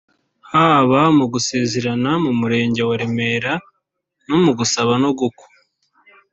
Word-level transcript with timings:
haba 0.51 0.99
mu 1.17 1.25
gusezeranira 1.33 2.11
mu 2.25 2.31
murenge 2.39 2.81
wa 2.89 2.95
Remera 3.01 3.53
no 4.27 4.37
mu 4.43 4.51
gusaba 4.59 4.93
no 5.03 5.11
gukwa 5.19 5.47